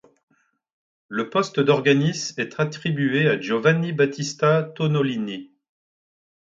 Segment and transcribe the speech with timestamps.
[1.09, 5.51] Le poste d'organiste est attribué à Giovanni Battista Tonnolini.